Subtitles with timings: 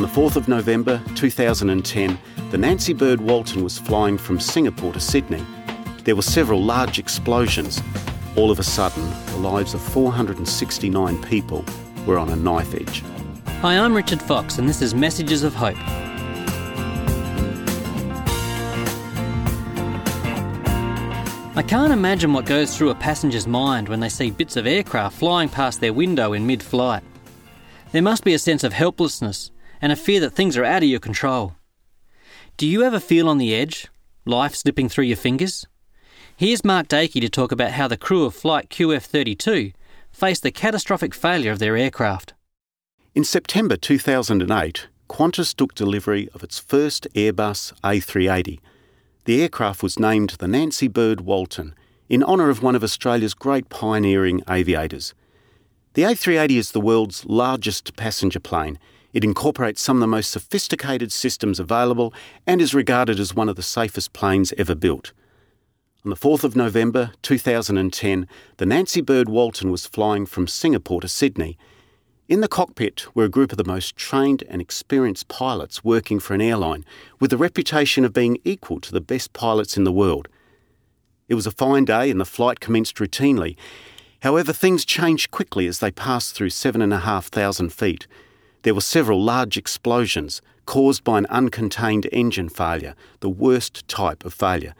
[0.00, 2.18] On the 4th of November 2010,
[2.50, 5.44] the Nancy Bird Walton was flying from Singapore to Sydney.
[6.04, 7.82] There were several large explosions.
[8.34, 11.66] All of a sudden, the lives of 469 people
[12.06, 13.02] were on a knife edge.
[13.60, 15.76] Hi, I'm Richard Fox, and this is Messages of Hope.
[21.58, 25.18] I can't imagine what goes through a passenger's mind when they see bits of aircraft
[25.18, 27.02] flying past their window in mid flight.
[27.92, 29.50] There must be a sense of helplessness
[29.80, 31.54] and a fear that things are out of your control.
[32.56, 33.88] Do you ever feel on the edge,
[34.24, 35.66] life slipping through your fingers?
[36.36, 39.72] Here's Mark Doecke to talk about how the crew of Flight QF 32
[40.12, 42.34] faced the catastrophic failure of their aircraft.
[43.14, 48.60] In September 2008, Qantas took delivery of its first Airbus A380
[49.30, 51.74] the aircraft was named the Nancy Bird Walton
[52.08, 55.14] in honour of one of Australia's great pioneering aviators.
[55.94, 58.78] The A380 is the world's largest passenger plane.
[59.12, 62.14] It incorporates some of the most sophisticated systems available
[62.46, 65.12] and is regarded as one of the safest planes ever built.
[66.04, 68.26] On the 4th of November 2010,
[68.56, 71.58] the Nancy Bird Walton was flying from Singapore to Sydney
[72.30, 76.32] in the cockpit were a group of the most trained and experienced pilots working for
[76.32, 76.84] an airline,
[77.18, 80.28] with the reputation of being equal to the best pilots in the world.
[81.28, 83.56] It was a fine day and the flight commenced routinely.
[84.22, 88.06] However, things changed quickly as they passed through 7,500 feet.
[88.62, 94.34] There were several large explosions caused by an uncontained engine failure, the worst type of
[94.34, 94.74] failure.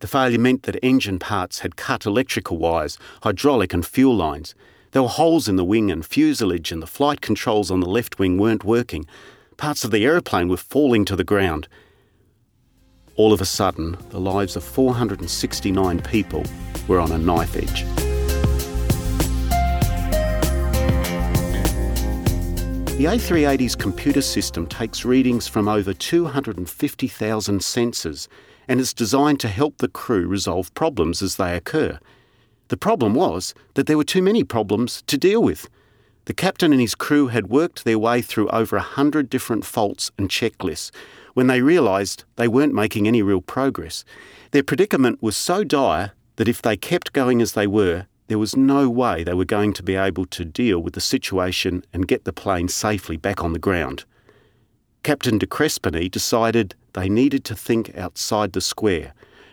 [0.00, 4.54] The failure meant that engine parts had cut electrical wires, hydraulic and fuel lines.
[4.92, 8.18] There were holes in the wing and fuselage, and the flight controls on the left
[8.18, 9.06] wing weren't working.
[9.56, 11.66] Parts of the aeroplane were falling to the ground.
[13.16, 16.44] All of a sudden, the lives of 469 people
[16.86, 18.05] were on a knife edge.
[22.96, 28.26] The A380's computer system takes readings from over 250,000 sensors
[28.68, 31.98] and is designed to help the crew resolve problems as they occur.
[32.68, 35.68] The problem was that there were too many problems to deal with.
[36.24, 40.10] The captain and his crew had worked their way through over a hundred different faults
[40.16, 40.90] and checklists
[41.34, 44.06] when they realised they weren't making any real progress.
[44.52, 48.56] Their predicament was so dire that if they kept going as they were, there was
[48.56, 52.24] no way they were going to be able to deal with the situation and get
[52.24, 54.04] the plane safely back on the ground.
[55.02, 59.12] Captain de Crespigny decided they needed to think outside the square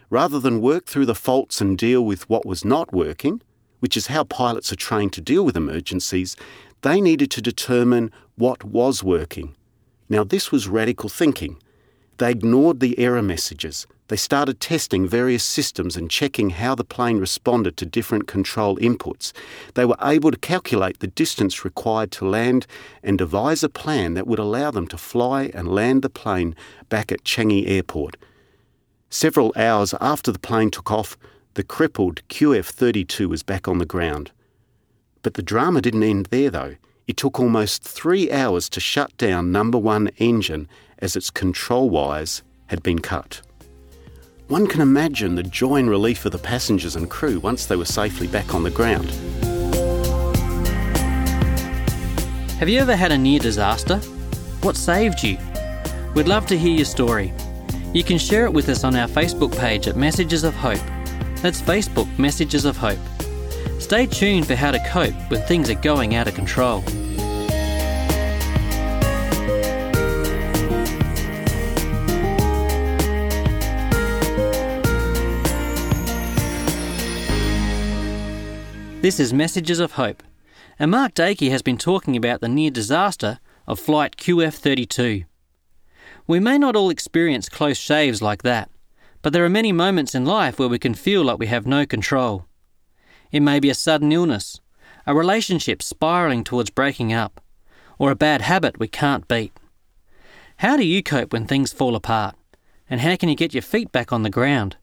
[0.09, 3.41] rather than work through the faults and deal with what was not working,
[3.79, 6.35] which is how pilots are trained to deal with emergencies,
[6.81, 9.55] they needed to determine what was working.
[10.09, 11.57] Now, this was radical thinking.
[12.17, 13.87] They ignored the error messages.
[14.13, 19.33] They started testing various systems and checking how the plane responded to different control inputs.
[19.73, 22.67] They were able to calculate the distance required to land
[23.01, 26.55] and devise a plan that would allow them to fly and land the plane
[26.89, 28.15] back at Changi Airport.
[29.09, 31.17] Several hours after the plane took off,
[31.55, 34.29] the crippled QF 32 was back on the ground.
[35.23, 36.75] But the drama didn't end there, though.
[37.07, 40.67] It took almost three hours to shut down number one engine
[40.99, 43.41] as its control wires had been cut.
[44.53, 47.85] One can imagine the joy and relief of the passengers and crew once they were
[47.85, 49.09] safely back on the ground.
[52.59, 53.97] Have you ever had a near disaster?
[54.61, 55.39] What saved you?
[56.13, 57.33] We'd love to hear your story.
[57.95, 60.85] You can share it with us on our Facebook page at Messages of Hope.
[61.37, 62.99] That's Facebook Messages of Hope.
[63.79, 66.83] Stay tuned for how to cope when things are going out of control.
[79.03, 80.23] This is Messages of Hope,
[80.79, 85.25] and Mark Doecke has been talking about the near disaster of Flight QF 32.
[86.25, 88.69] We may not all experience close shaves like that,
[89.21, 91.85] but there are many moments in life where we can feel like we have no
[91.85, 92.45] control.
[93.29, 94.61] It may be a sudden illness,
[95.05, 97.41] a relationship spiralling towards breaking up,
[97.99, 99.51] or a bad habit we can't beat.
[100.59, 102.35] How do you cope when things fall apart?
[102.89, 104.77] And how can you get your feet back on the ground?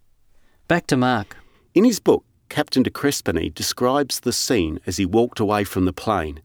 [0.69, 1.39] Back to Mark.
[1.73, 5.93] In his book, Captain de Crespigny describes the scene as he walked away from the
[5.95, 6.43] plane.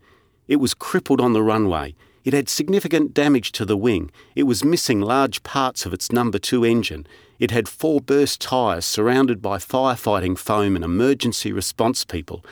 [0.48, 4.10] It was crippled on the runway, it had significant damage to the wing.
[4.36, 7.06] It was missing large parts of its number two engine.
[7.38, 12.44] It had four burst tyres surrounded by firefighting foam and emergency response people.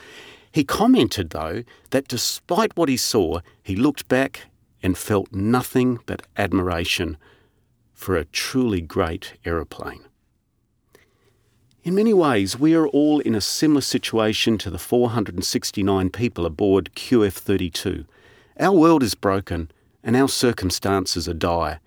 [0.52, 4.42] He commented, though, that despite what he saw, he looked back
[4.80, 7.16] and felt nothing but admiration
[7.92, 10.04] for a truly great aeroplane.
[11.84, 16.88] In many ways, we are all in a similar situation to the 469 people aboard
[16.96, 18.06] QF 32.
[18.58, 19.70] Our world is broken
[20.02, 21.80] and our circumstances are dire.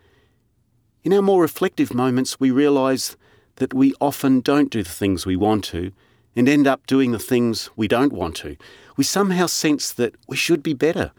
[1.03, 3.17] In our more reflective moments, we realise
[3.55, 5.91] that we often don't do the things we want to
[6.35, 8.55] and end up doing the things we don't want to.
[8.97, 11.11] We somehow sense that we should be better,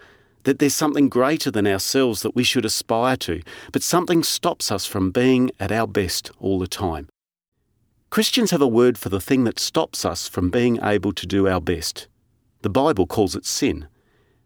[0.44, 3.42] that there's something greater than ourselves that we should aspire to,
[3.72, 7.08] but something stops us from being at our best all the time.
[8.18, 11.46] Christians have a word for the thing that stops us from being able to do
[11.46, 12.08] our best.
[12.62, 13.86] The Bible calls it sin.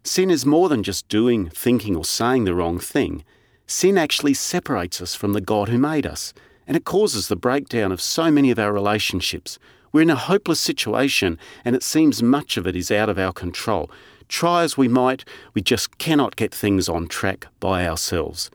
[0.03, 3.23] Sin is more than just doing, thinking, or saying the wrong thing.
[3.65, 6.35] Sin actually separates us from the God who made us,
[6.67, 9.57] and it causes the breakdown of so many of our relationships.
[9.91, 13.33] We're in a hopeless situation, and it seems much of it is out of our
[13.33, 13.89] control.
[14.27, 15.25] Try as we might,
[15.55, 18.51] we just cannot get things on track by ourselves.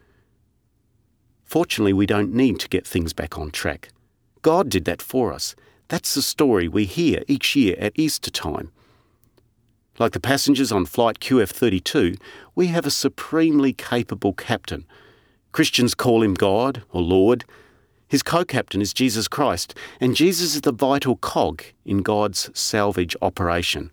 [1.45, 3.89] Fortunately, we don't need to get things back on track.
[4.43, 5.55] God did that for us.
[5.89, 8.71] That's the story we hear each year at Easter time.
[9.99, 12.15] Like the passengers on flight QF 32,
[12.55, 14.85] we have a supremely capable captain.
[15.51, 17.45] Christians call him God or Lord.
[18.07, 23.17] His co captain is Jesus Christ, and Jesus is the vital cog in God's salvage
[23.21, 23.91] operation.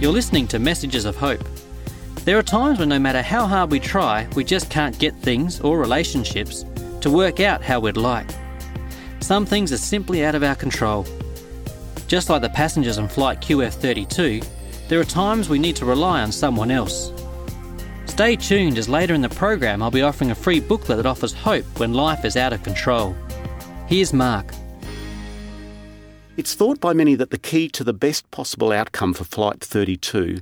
[0.00, 1.44] You're listening to Messages of Hope.
[2.24, 5.60] There are times when no matter how hard we try, we just can't get things
[5.60, 6.64] or relationships
[7.00, 8.30] to work out how we'd like.
[9.18, 11.04] Some things are simply out of our control.
[12.06, 14.40] Just like the passengers on flight QF 32,
[14.86, 17.12] there are times we need to rely on someone else.
[18.06, 21.32] Stay tuned as later in the program I'll be offering a free booklet that offers
[21.32, 23.16] hope when life is out of control.
[23.88, 24.52] Here's Mark.
[26.36, 30.40] It's thought by many that the key to the best possible outcome for Flight 32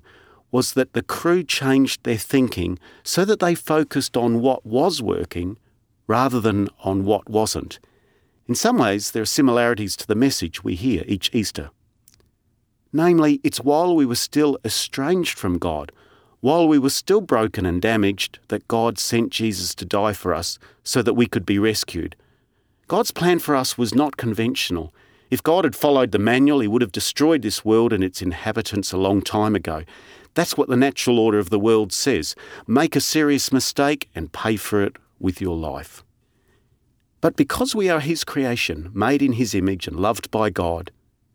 [0.51, 5.57] was that the crew changed their thinking so that they focused on what was working
[6.07, 7.79] rather than on what wasn't.
[8.49, 11.71] In some ways, there are similarities to the message we hear each Easter.
[12.93, 15.93] Namely, it's while we were still estranged from God,
[16.41, 20.59] while we were still broken and damaged, that God sent Jesus to die for us
[20.83, 22.17] so that we could be rescued.
[22.89, 24.93] God's plan for us was not conventional.
[25.31, 28.93] If God had followed the manual, He would have destroyed this world and its inhabitants
[28.93, 29.85] a long time ago.
[30.35, 32.35] That's what the natural order of the world says
[32.67, 36.03] make a serious mistake and pay for it with your life.
[37.21, 40.91] But because we are His creation, made in His image and loved by God,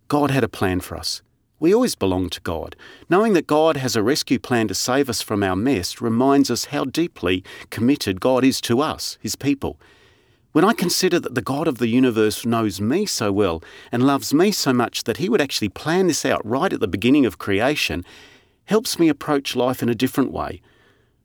[0.07, 1.21] God had a plan for us.
[1.57, 2.75] We always belong to God.
[3.09, 6.65] Knowing that God has a rescue plan to save us from our mess reminds us
[6.65, 9.79] how deeply committed God is to us, His people.
[10.55, 13.61] When I consider that the God of the universe knows me so well
[13.91, 16.87] and loves me so much that He would actually plan this out right at the
[16.87, 18.05] beginning of creation,
[18.63, 20.61] helps me approach life in a different way.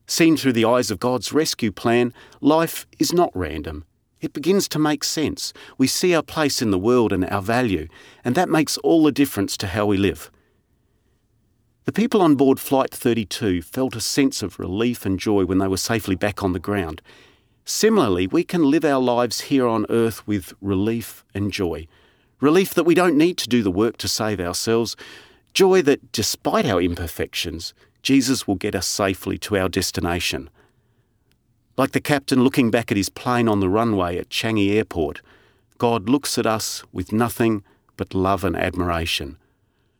[0.08, 3.84] Seen through the eyes of God's rescue plan, life is not random.
[4.20, 5.52] It begins to make sense.
[5.78, 7.86] We see our place in the world and our value,
[8.24, 10.28] and that makes all the difference to how we live.
[11.84, 15.68] The people on board Flight 32 felt a sense of relief and joy when they
[15.68, 17.00] were safely back on the ground.
[17.70, 21.86] Similarly, we can live our lives here on earth with relief and joy.
[22.40, 24.96] Relief that we don't need to do the work to save ourselves,
[25.52, 30.48] Joy that, despite our imperfections, Jesus will get us safely to our destination.
[31.76, 35.22] Like the captain looking back at his plane on the runway at Changi Airport,
[35.78, 37.64] God looks at us with nothing
[37.96, 39.38] but love and admiration.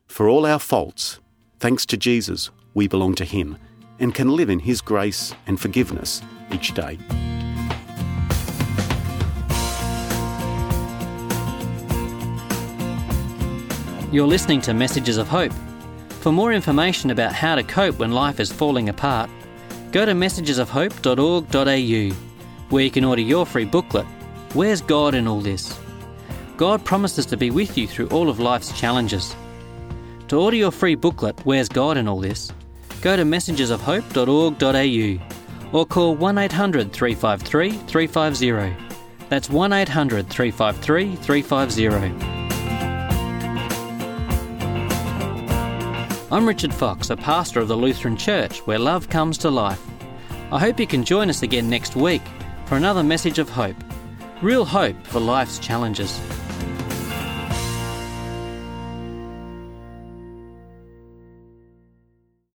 [0.07, 1.19] For all our faults,
[1.59, 3.57] thanks to Jesus, we belong to Him
[3.99, 6.97] and can live in His grace and forgiveness each day.
[14.11, 15.53] You're listening to Messages of Hope.
[16.19, 19.29] For more information about how to cope when life is falling apart,
[19.93, 22.15] go to messagesofhope.org.au,
[22.69, 24.05] where you can order your free booklet,
[24.53, 25.79] Where's God in All This?
[26.57, 29.33] God promises to be with you through all of life's challenges.
[30.27, 32.51] To order your free booklet, Where's God in All This?
[33.01, 38.75] go to messagesofhope.org.au or call 1 800 353 350.
[39.29, 42.30] That's 1 800 353 350.
[46.31, 49.85] I'm Richard Fox, a pastor of the Lutheran Church where love comes to life.
[50.49, 52.21] I hope you can join us again next week
[52.67, 53.75] for another message of hope.
[54.41, 56.21] Real hope for life's challenges.